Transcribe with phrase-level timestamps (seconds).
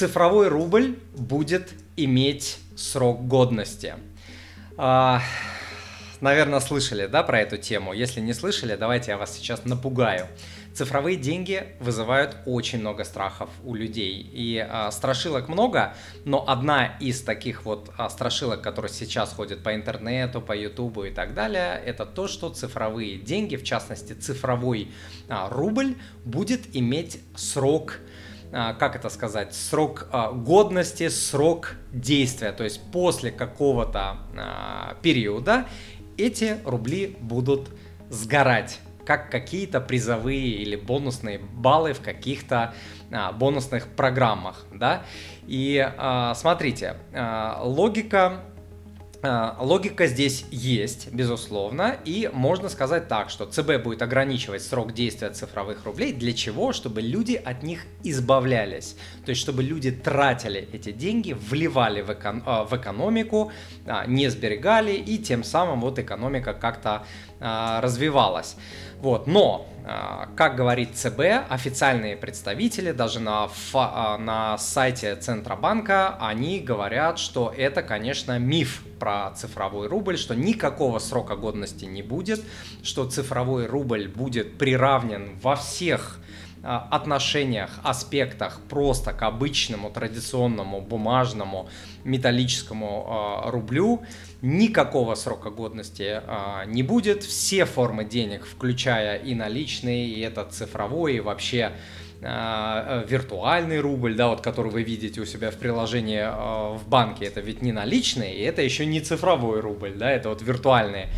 [0.00, 3.96] цифровой рубль будет иметь срок годности.
[4.78, 5.20] А,
[6.22, 7.92] наверное, слышали, да, про эту тему.
[7.92, 10.26] Если не слышали, давайте я вас сейчас напугаю.
[10.72, 14.26] Цифровые деньги вызывают очень много страхов у людей.
[14.32, 15.94] И а, страшилок много,
[16.24, 21.10] но одна из таких вот а, страшилок, которые сейчас ходят по интернету, по ютубу и
[21.10, 24.90] так далее, это то, что цифровые деньги, в частности цифровой
[25.28, 32.52] а, рубль, будет иметь срок а, как это сказать, срок а, годности, срок действия.
[32.52, 35.66] То есть после какого-то а, периода
[36.16, 37.68] эти рубли будут
[38.08, 42.74] сгорать как какие-то призовые или бонусные баллы в каких-то
[43.10, 45.02] а, бонусных программах, да.
[45.46, 48.49] И а, смотрите, а, логика а,
[49.22, 55.84] Логика здесь есть, безусловно, и можно сказать так, что ЦБ будет ограничивать срок действия цифровых
[55.84, 56.14] рублей.
[56.14, 56.72] Для чего?
[56.72, 58.96] Чтобы люди от них избавлялись.
[59.26, 63.52] То есть, чтобы люди тратили эти деньги, вливали в, эко- а, в экономику,
[63.86, 67.04] а, не сберегали, и тем самым вот экономика как-то
[67.42, 68.56] развивалась.
[69.00, 69.66] Вот, но,
[70.36, 73.48] как говорит ЦБ, официальные представители, даже на,
[74.18, 81.34] на сайте Центробанка, они говорят, что это, конечно, миф про цифровой рубль, что никакого срока
[81.34, 82.42] годности не будет,
[82.82, 86.20] что цифровой рубль будет приравнен во всех а,
[86.62, 91.68] отношениях, аспектах просто к обычному традиционному бумажному
[92.04, 94.02] металлическому э, рублю.
[94.42, 97.22] Никакого срока годности э, не будет.
[97.22, 101.72] Все формы денег, включая и наличные, и этот цифровой, и вообще
[102.22, 106.22] виртуальный рубль, да, вот который вы видите у себя в приложении
[106.76, 110.42] в банке, это ведь не наличный, и это еще не цифровой рубль, да, это вот
[110.42, 111.08] виртуальный э,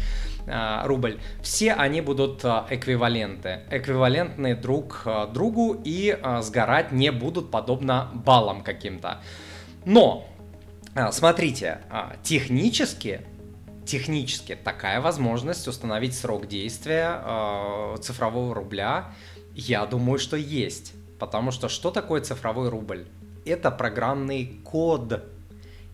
[0.46, 1.20] рубль.
[1.42, 9.20] Все они будут эквиваленты, эквивалентные друг другу и сгорать не будут подобно баллам каким-то.
[9.84, 10.26] Но,
[11.10, 11.78] смотрите,
[12.22, 13.20] технически
[13.84, 19.12] технически такая возможность установить срок действия э, цифрового рубля
[19.54, 20.94] я думаю, что есть.
[21.18, 23.06] Потому что что такое цифровой рубль?
[23.44, 25.22] Это программный код.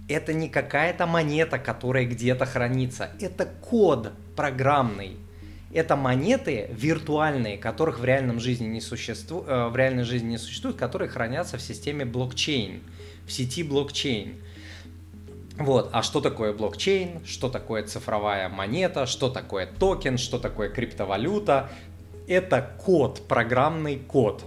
[0.08, 3.10] Это не какая-то монета, которая где-то хранится.
[3.20, 5.18] Это код программный.
[5.70, 10.76] Это монеты виртуальные, которых в реальном жизни не существует, э, в реальной жизни не существует,
[10.76, 12.82] которые хранятся в системе блокчейн,
[13.26, 14.36] в сети блокчейн.
[15.58, 21.68] Вот, а что такое блокчейн, что такое цифровая монета, что такое токен, что такое криптовалюта,
[22.26, 24.44] это код, программный код.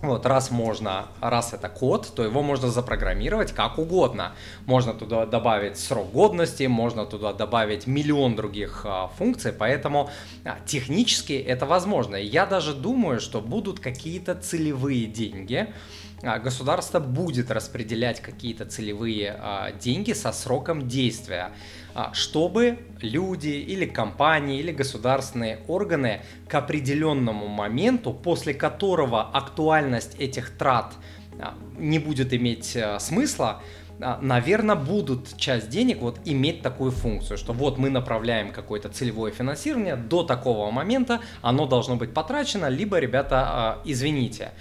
[0.00, 4.32] Вот, раз можно, раз это код, то его можно запрограммировать как угодно.
[4.64, 10.08] Можно туда добавить срок годности, можно туда добавить миллион других а, функций, поэтому
[10.44, 12.14] а, технически это возможно.
[12.14, 15.74] Я даже думаю, что будут какие-то целевые деньги,
[16.22, 21.52] государство будет распределять какие-то целевые а, деньги со сроком действия.
[21.98, 30.56] А, чтобы люди или компании или государственные органы к определенному моменту, после которого актуальность этих
[30.56, 30.94] трат
[31.40, 33.62] а, не будет иметь а, смысла,
[33.98, 39.96] наверное, будут часть денег вот иметь такую функцию, что вот мы направляем какое-то целевое финансирование
[39.96, 44.52] до такого момента, оно должно быть потрачено, либо, ребята, извините.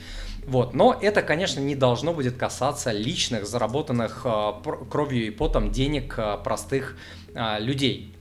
[0.47, 0.73] Вот.
[0.73, 4.53] Но это, конечно, не должно будет касаться личных, заработанных э,
[4.89, 6.97] кровью и потом денег э, простых
[7.35, 8.13] э, людей.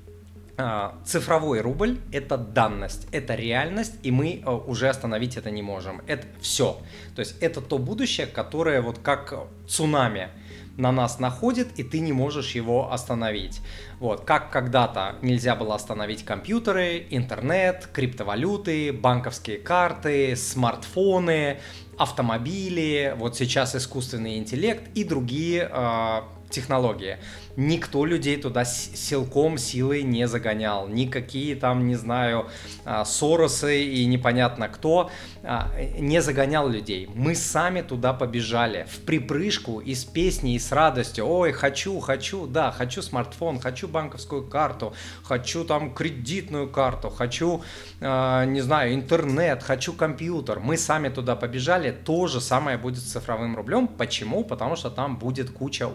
[1.04, 6.00] Цифровой рубль– это данность, это реальность, и мы уже остановить это не можем.
[6.06, 6.78] Это все.
[7.14, 9.34] То есть это то будущее, которое вот как
[9.68, 10.30] цунами–
[10.76, 13.60] на нас находит, и ты не можешь его остановить.
[13.98, 21.58] Вот, как когда-то нельзя было остановить компьютеры, интернет, криптовалюты, банковские карты, смартфоны,
[21.98, 26.20] автомобили, вот сейчас искусственный интеллект и другие э,
[26.50, 27.18] технологии
[27.56, 30.88] никто людей туда силком, силой не загонял.
[30.88, 32.46] Никакие там, не знаю,
[32.84, 35.10] а, Соросы и непонятно кто
[35.42, 37.08] а, не загонял людей.
[37.14, 41.26] Мы сами туда побежали в припрыжку и с песней, и с радостью.
[41.26, 47.62] Ой, хочу, хочу, да, хочу смартфон, хочу банковскую карту, хочу там кредитную карту, хочу,
[48.00, 50.60] а, не знаю, интернет, хочу компьютер.
[50.60, 51.90] Мы сами туда побежали.
[51.90, 53.88] То же самое будет с цифровым рублем.
[53.88, 54.44] Почему?
[54.44, 55.86] Потому что там будет куча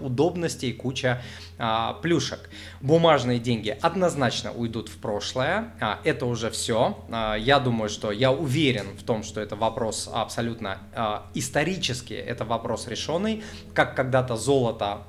[0.42, 1.22] удобностей, куча
[1.58, 2.50] а, плюшек.
[2.82, 5.72] Бумажные деньги однозначно уйдут в прошлое.
[5.80, 6.98] А, это уже все.
[7.12, 12.46] А, я думаю, что я уверен в том, что это вопрос абсолютно а, исторически, это
[12.46, 13.44] вопрос решенный.
[13.74, 15.04] Как когда-то золото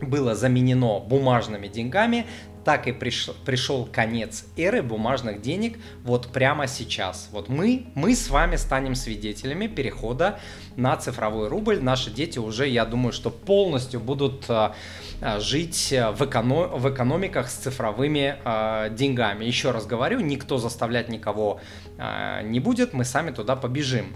[0.00, 2.26] было заменено бумажными деньгами,
[2.64, 7.28] так и приш, пришел конец эры бумажных денег вот прямо сейчас.
[7.32, 10.40] Вот мы, мы с вами станем свидетелями перехода
[10.76, 11.80] на цифровой рубль.
[11.80, 14.74] Наши дети уже, я думаю, что полностью будут а,
[15.20, 19.44] а, жить в, эконом, в экономиках с цифровыми а, деньгами.
[19.44, 21.60] Еще раз говорю, никто заставлять никого
[21.98, 24.06] а, не будет, мы сами туда побежим.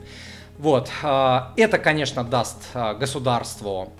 [0.58, 3.92] Вот, а, это, конечно, даст а, государству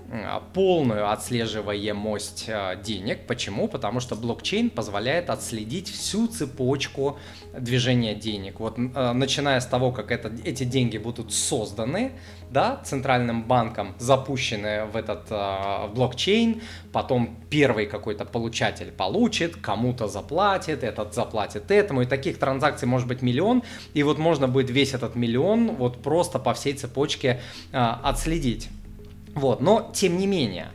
[0.53, 2.49] полную отслеживаемость
[2.83, 3.27] денег.
[3.27, 3.67] Почему?
[3.69, 7.17] Потому что блокчейн позволяет отследить всю цепочку
[7.57, 8.59] движения денег.
[8.59, 12.13] Вот, начиная с того, как это, эти деньги будут созданы,
[12.49, 15.29] да, центральным банком, запущены в этот
[15.93, 23.07] блокчейн, потом первый какой-то получатель получит, кому-то заплатит, этот заплатит этому, и таких транзакций может
[23.07, 23.61] быть миллион,
[23.93, 27.41] и вот можно будет весь этот миллион вот просто по всей цепочке
[27.71, 28.69] а, отследить.
[29.35, 30.69] Вот, но тем не менее,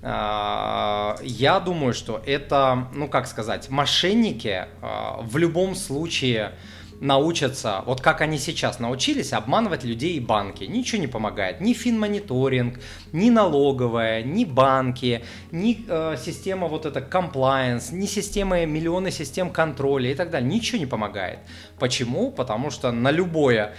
[0.00, 6.52] а, я думаю, что это, ну как сказать, мошенники а, в любом случае
[7.00, 10.64] научатся, вот как они сейчас научились обманывать людей и банки.
[10.64, 11.60] Ничего не помогает.
[11.60, 12.80] Ни финмониторинг,
[13.12, 15.22] ни налоговая, ни банки,
[15.52, 20.48] ни э, система вот эта compliance, ни системы, миллионы систем контроля и так далее.
[20.48, 21.38] Ничего не помогает.
[21.78, 22.32] Почему?
[22.32, 23.74] Потому что на любое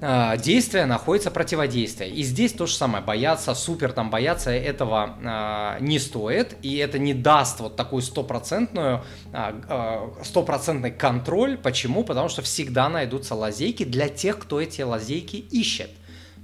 [0.00, 2.10] э, действие находится противодействие.
[2.10, 3.04] И здесь то же самое.
[3.04, 6.56] Бояться, супер там бояться этого э, не стоит.
[6.62, 9.02] И это не даст вот такую стопроцентную,
[9.32, 11.56] э, стопроцентный контроль.
[11.56, 12.04] Почему?
[12.04, 15.90] Потому что всегда найдутся лазейки для тех, кто эти лазейки ищет.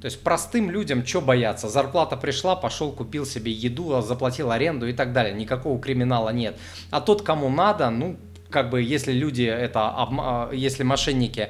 [0.00, 1.69] То есть простым людям что бояться?
[1.69, 5.35] Зарплата пришла, пошел, купил себе еду, заплатил аренду и так далее.
[5.35, 6.56] Никакого криминала нет.
[6.91, 8.17] А тот, кому надо, ну,
[8.50, 11.49] как бы, если люди это, если мошенники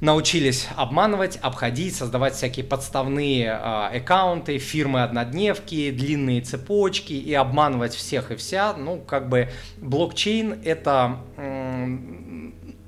[0.00, 8.36] научились обманывать, обходить, создавать всякие подставные э, аккаунты, фирмы-однодневки, длинные цепочки и обманывать всех и
[8.36, 8.74] вся.
[8.74, 11.20] Ну, как бы блокчейн это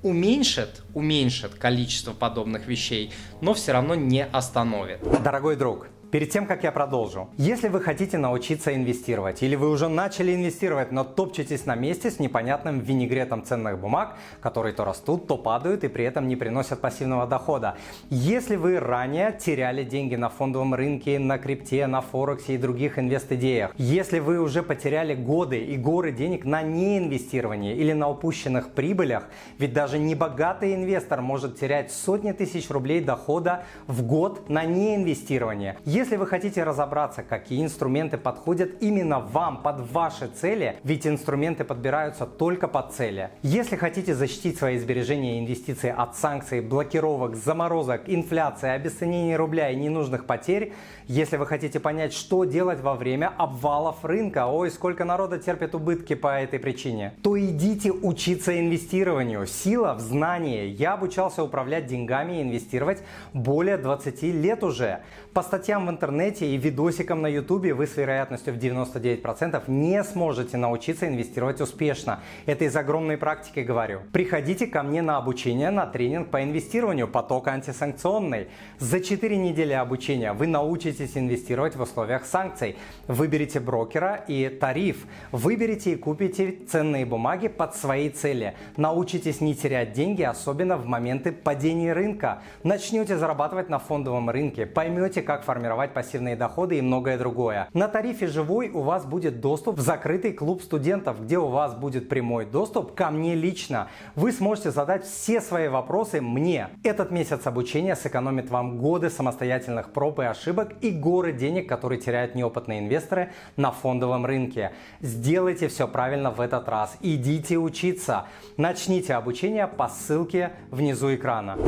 [0.03, 5.00] уменьшит, уменьшит количество подобных вещей, но все равно не остановит.
[5.23, 9.88] Дорогой друг, Перед тем, как я продолжу, если вы хотите научиться инвестировать или вы уже
[9.88, 15.38] начали инвестировать, но топчетесь на месте с непонятным винегретом ценных бумаг, которые то растут, то
[15.38, 17.79] падают и при этом не приносят пассивного дохода.
[18.11, 23.73] Если вы ранее теряли деньги на фондовом рынке, на крипте, на форексе и других инвест-идеях,
[23.79, 29.73] если вы уже потеряли годы и горы денег на неинвестировании или на упущенных прибылях, ведь
[29.73, 35.79] даже небогатый инвестор может терять сотни тысяч рублей дохода в год на неинвестирование.
[36.10, 42.69] Вы хотите разобраться, какие инструменты подходят именно вам, под ваши цели, ведь инструменты подбираются только
[42.69, 43.31] под цели.
[43.43, 49.76] Если хотите защитить свои сбережения и инвестиции от санкций, блокировок, заморозок, инфляции, обесценения рубля и
[49.76, 50.72] ненужных потерь,
[51.06, 56.14] если вы хотите понять, что делать во время обвалов рынка, ой, сколько народа терпит убытки
[56.14, 59.46] по этой причине, то идите учиться инвестированию.
[59.46, 60.66] Сила в знании.
[60.66, 63.02] Я обучался управлять деньгами и инвестировать
[63.32, 65.00] более 20 лет уже.
[65.32, 70.56] По статьям в интернете и видосикам на ютубе вы с вероятностью в 99% не сможете
[70.56, 72.20] научиться инвестировать успешно.
[72.46, 74.00] Это из огромной практики говорю.
[74.12, 78.48] Приходите ко мне на обучение на тренинг по инвестированию поток антисанкционный.
[78.78, 82.76] За 4 недели обучения вы научитесь инвестировать в условиях санкций.
[83.06, 85.06] Выберите брокера и тариф.
[85.30, 88.54] Выберите и купите ценные бумаги под свои цели.
[88.76, 92.42] Научитесь не терять деньги, особенно в моменты падения рынка.
[92.62, 94.64] Начнете зарабатывать на фондовом рынке.
[94.64, 97.69] Поймете, как формировать формировать пассивные доходы и многое другое.
[97.73, 102.09] На тарифе «Живой» у вас будет доступ в закрытый клуб студентов, где у вас будет
[102.09, 103.88] прямой доступ ко мне лично.
[104.16, 106.68] Вы сможете задать все свои вопросы мне.
[106.85, 112.35] Этот месяц обучения сэкономит вам годы самостоятельных проб и ошибок и горы денег, которые теряют
[112.35, 114.71] неопытные инвесторы на фондовом рынке.
[115.00, 116.97] Сделайте все правильно в этот раз.
[117.02, 118.25] Идите учиться.
[118.56, 121.59] Начните обучение по ссылке внизу экрана.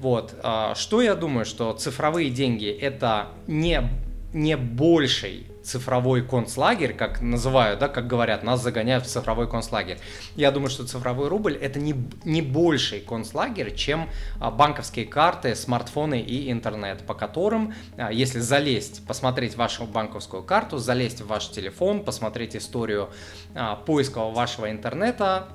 [0.00, 0.34] Вот.
[0.42, 3.88] А, что я думаю, что цифровые деньги это не,
[4.32, 9.98] не больший цифровой концлагерь, как называют, да, как говорят, нас загоняют в цифровой концлагерь.
[10.36, 11.94] Я думаю, что цифровой рубль это не,
[12.24, 19.06] не больший концлагерь, чем а, банковские карты, смартфоны и интернет, по которым, а, если залезть,
[19.06, 23.08] посмотреть вашу банковскую карту, залезть в ваш телефон, посмотреть историю
[23.86, 25.48] поиска вашего интернета,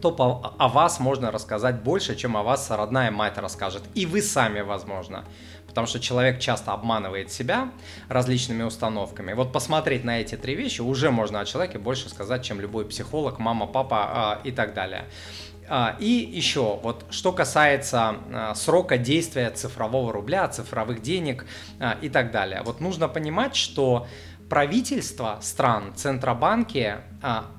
[0.00, 3.82] то о вас можно рассказать больше, чем о вас родная мать расскажет.
[3.94, 5.24] И вы сами, возможно.
[5.74, 7.72] Потому что человек часто обманывает себя
[8.08, 9.32] различными установками.
[9.32, 13.40] Вот посмотреть на эти три вещи уже можно о человеке больше сказать, чем любой психолог,
[13.40, 15.06] мама, папа э, и так далее.
[15.68, 21.44] А, и еще, вот что касается а, срока действия цифрового рубля, цифровых денег
[22.02, 22.62] и так далее.
[22.64, 24.06] Вот нужно понимать, что
[24.48, 26.98] правительства стран, центробанки,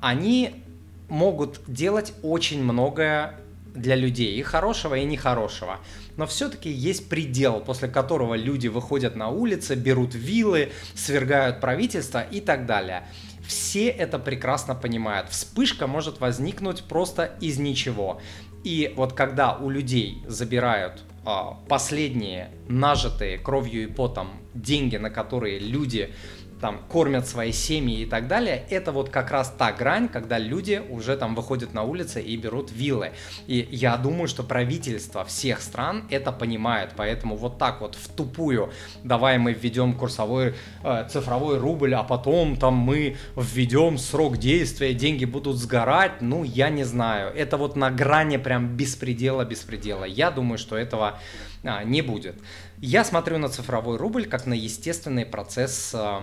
[0.01, 0.63] они
[1.09, 3.35] могут делать очень многое
[3.75, 5.79] для людей, и хорошего, и нехорошего.
[6.17, 12.41] Но все-таки есть предел, после которого люди выходят на улицы, берут вилы, свергают правительство и
[12.41, 13.07] так далее.
[13.45, 15.29] Все это прекрасно понимают.
[15.29, 18.19] Вспышка может возникнуть просто из ничего.
[18.63, 25.59] И вот когда у людей забирают а, последние нажитые кровью и потом деньги, на которые
[25.59, 26.13] люди
[26.61, 30.81] там кормят свои семьи и так далее, это вот как раз та грань, когда люди
[30.89, 33.11] уже там выходят на улицы и берут виллы.
[33.47, 38.71] И я думаю, что правительство всех стран это понимает, поэтому вот так вот в тупую
[39.03, 45.25] давай мы введем курсовой э, цифровой рубль, а потом там мы введем срок действия, деньги
[45.25, 50.05] будут сгорать, ну я не знаю, это вот на грани прям беспредела, беспредела.
[50.05, 51.19] Я думаю, что этого
[51.63, 52.35] а, не будет.
[52.81, 56.19] Я смотрю на цифровой рубль как на естественный процесс э,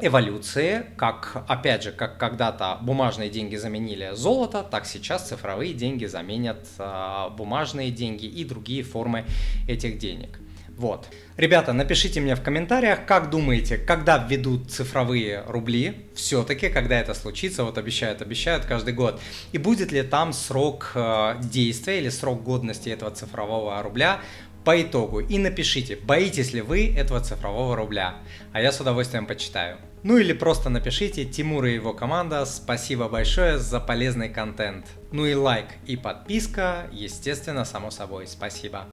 [0.00, 6.66] эволюции, как, опять же, как когда-то бумажные деньги заменили золото, так сейчас цифровые деньги заменят
[6.78, 9.24] э, бумажные деньги и другие формы
[9.66, 10.38] этих денег.
[10.80, 11.08] Вот.
[11.36, 17.64] Ребята, напишите мне в комментариях, как думаете, когда введут цифровые рубли, все-таки, когда это случится,
[17.64, 19.20] вот обещают, обещают каждый год,
[19.52, 24.20] и будет ли там срок э, действия или срок годности этого цифрового рубля
[24.64, 25.20] по итогу.
[25.20, 28.16] И напишите, боитесь ли вы этого цифрового рубля,
[28.52, 29.78] а я с удовольствием почитаю.
[30.02, 34.86] Ну или просто напишите Тимур и его команда, спасибо большое за полезный контент.
[35.12, 38.86] Ну и лайк и подписка, естественно, само собой, спасибо.